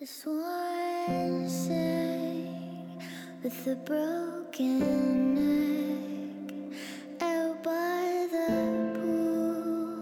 [0.00, 3.02] The swans sing
[3.44, 6.54] with a broken neck
[7.20, 8.48] out by the
[8.94, 9.92] pool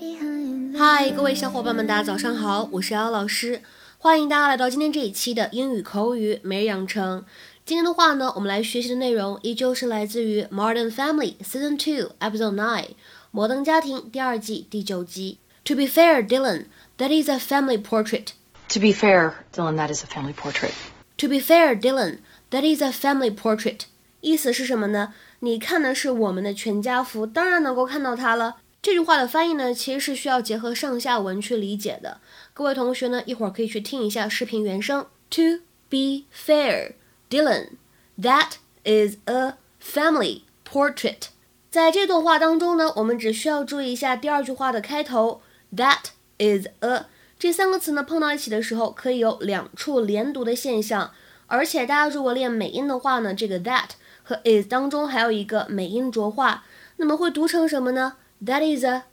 [0.00, 3.60] behind the 嗨，各位小伙伴们，大家早上好，我是姚老师，
[3.98, 7.22] 欢迎大家来到今天这一期的英语口语每日养成。
[7.66, 12.84] 今天的话呢，我们来学习的内容依旧是来自于《Modern Family》Season Two Episode Nine
[13.30, 15.36] 《摩登家庭》第二季第九集。
[15.66, 18.28] To be fair, Dylan, that is a family portrait.
[18.69, 20.73] To be fair, Dylan, that is a family portrait.
[21.17, 22.19] To be fair, Dylan,
[22.51, 23.81] that is a family portrait.
[24.21, 25.13] 意思是什么呢？
[25.39, 28.57] 你看的是我们的全家福，当然能够看到它了。
[28.81, 32.19] 这句话的翻译呢，其实是需要结合上下文去理解的。
[32.53, 35.05] 各位同学呢，一会儿可以去听一下视频原声。
[35.31, 36.93] To be fair,
[37.29, 37.77] Dylan,
[38.19, 41.29] that is a family portrait.
[41.69, 45.41] 在这段话当中呢，我们只需要注意一下第二句话的开头，
[45.75, 46.05] that
[46.37, 47.05] is a
[47.39, 51.11] 这三个词呢碰到一起的时候，可以有两处连读的现象，
[51.47, 53.89] 而且大家如果练美音的话呢，这个 that
[54.23, 56.63] 和 is 当中还有一个美音浊化，
[56.97, 58.13] 那么会读成什么呢？
[58.45, 59.03] That is a,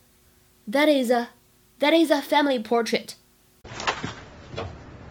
[0.71, 1.29] that is a,
[1.81, 3.15] that is a family portrait.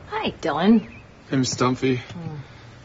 [0.09, 0.81] Hi, Dylan.
[1.29, 1.99] Hey, Miss Dunphy.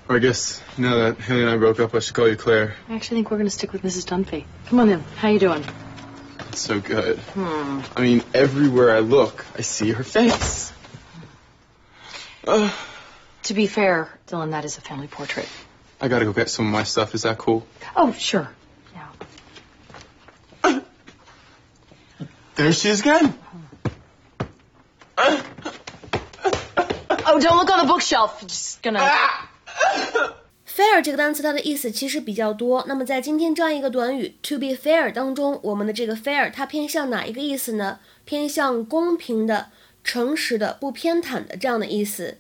[0.09, 2.75] Or I guess now that Haley and I broke up, I should call you Claire.
[2.89, 4.05] I actually think we're going to stick with Mrs.
[4.05, 4.45] Dunphy.
[4.69, 5.01] Come on in.
[5.17, 5.65] How you doing?
[6.58, 7.20] It's so good.
[7.20, 7.82] Hmm.
[7.96, 10.74] I mean, everywhere I look, I see her face.
[12.48, 12.72] Uh,
[13.44, 15.48] To be fair, Dylan, that is a family portrait.
[16.02, 17.14] I gotta go get some of my stuff.
[17.14, 17.64] Is that cool?
[17.96, 18.50] Oh, sure.
[20.64, 20.80] Yeah.
[22.56, 23.38] There she is again.
[25.16, 25.44] Oh,
[27.40, 28.40] don't look on the bookshelf.
[28.42, 29.08] You're just gonna.
[30.78, 32.86] Fair 这个单词它的意思其实比较多。
[32.88, 37.98] 那么在今天这样一个短语 to be fair 当中，我们的这个 fair 它偏向哪一个意思呢？
[38.26, 39.70] 偏向公平的、
[40.04, 42.38] 诚实的、不偏袒的这样的意思。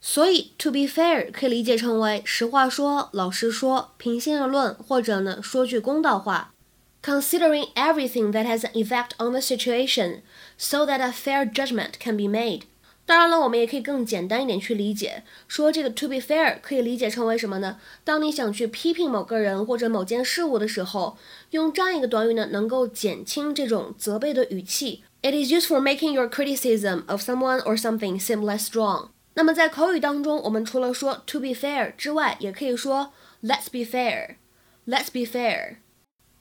[0.00, 6.52] 所以 to be fair 可以理解成为实话说、老实说、平心而论，或者呢说句公道话。
[7.02, 10.20] Considering everything that has an effect on the situation,
[10.58, 12.62] so that a fair judgment can be made.
[13.08, 17.80] 当然了，我们也可以更简单一点去理解，说这个 to be fair 可以理解成为什么呢？
[18.04, 21.16] 当你想去批评某个人或者某件事物的时候，
[21.52, 25.04] 用这样一个短语呢，能够减轻这种责备的语气。
[25.22, 29.08] It is used for making your criticism of someone or something seem less strong.
[29.32, 34.34] 那么在口语当中，我们除了说 to be fair 之外，也可以说 Let's be fair.
[34.86, 35.76] Let's be fair.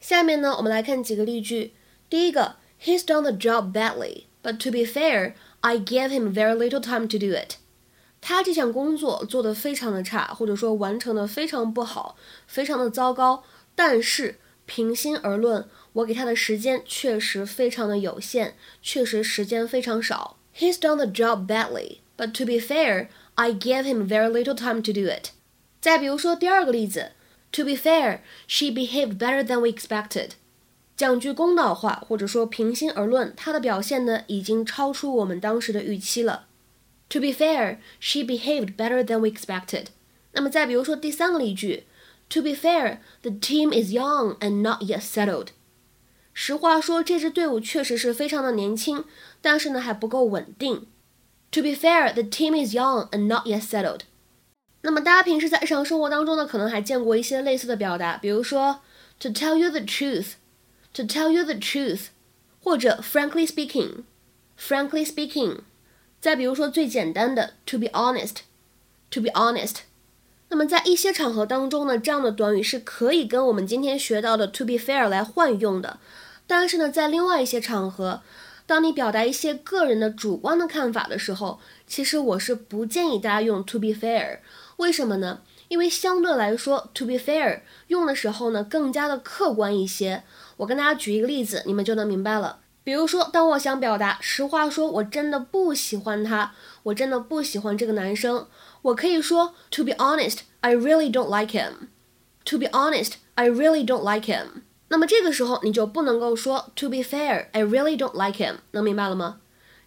[0.01, 1.75] 下面呢，我们来看几个例句。
[2.09, 5.33] 第一个，He's done the job badly, but to be fair,
[5.66, 7.56] I gave him very little time to do it.
[8.20, 12.16] 他这项工作做得非常的差，或者说完成的非常不好，
[12.46, 13.42] 非常的糟糕。
[13.74, 20.36] 但是平心而论，我给他的时间确实非常的有限，确实时间非常少。
[20.56, 24.92] He's done the job badly, but to be fair, I gave him very little time to
[24.92, 25.30] do it.
[25.80, 27.12] 再比如说第二个例子，
[27.52, 30.30] To be fair, she behaved better than we expected.
[30.97, 36.47] 讲句公道话，或者说平心而论，她的表现呢已经超出我们当时的预期了。
[37.09, 39.85] To be fair, she behaved better than we expected.
[40.31, 41.85] 那么再比如说第三个例句
[42.29, 45.49] ，To be fair, the team is young and not yet settled.
[46.33, 49.05] 实话说，这支队伍确实是非常的年轻，
[49.39, 50.87] 但是呢还不够稳定。
[51.51, 54.01] To be fair, the team is young and not yet settled.
[54.81, 58.81] 那么大家平时在日常生活当中呢，可能还见过一些类似的表达，比如说
[59.19, 60.33] To tell you the truth.
[60.93, 62.07] To tell you the truth，
[62.63, 65.59] 或者 frankly speaking，frankly speaking，
[66.19, 69.75] 再比如说最简单的 to be honest，to be honest。
[70.49, 75.99] 那么在一些场合当中呢，这样的短语是可以跟我们今天学到的 to be fair 来换用的。
[76.47, 78.21] 但是呢，在另外一些场合，
[78.65, 84.39] 当你表达一些个人的主观的看法的时候，其实我是不建议大家用 to be fair。
[84.77, 85.41] 为什么呢？
[85.67, 90.23] 因为相对来说，to be fair 用的时候呢，更加的客观一些。
[90.57, 92.59] 我跟大家举一个例子，你们就能明白了。
[92.83, 96.53] 比如说，当我想表达实话说，我真的不喜欢他，
[96.83, 98.47] 我真的不喜欢这个男生，
[98.81, 101.89] 我可以说，To be honest, I really don't like him.
[102.45, 104.61] To be honest, I really don't like him.
[104.87, 108.59] 那么这个时候你就不能够说，To be fair, I really don't like him.
[108.71, 109.41] 能明白了吗？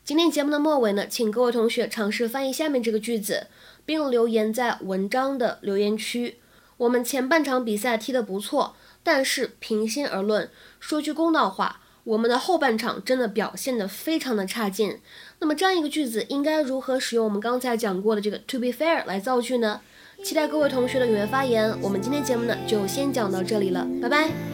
[0.04, 3.46] 今天节目的末尾呢，请各位同学尝试翻译下面这个句子，
[3.86, 6.38] 并留言在文章的留言区。
[6.76, 8.74] 我们前半场比赛踢得不错。
[9.02, 10.48] 但是平心而论，
[10.78, 15.00] 说句公道话，我们的后半场真的表现得非常的差劲。
[15.38, 19.80] 那么这样一个句子应该如何使用我们刚才讲过的这个 to be fair 来造句呢？
[20.22, 21.74] 期待各位同学的踊跃发言。
[21.80, 24.49] 我们今天节目呢就先讲到这里了，拜拜。